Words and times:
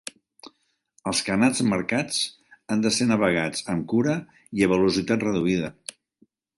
Els 1.11 1.21
canals 1.27 1.61
marcats 1.75 2.17
han 2.75 2.83
de 2.87 2.95
ser 2.97 3.09
navegats 3.13 3.65
amb 3.77 3.89
cura 3.95 4.19
i 4.61 4.67
a 4.71 4.75
velocitat 4.77 5.31
reduïda. 5.31 5.75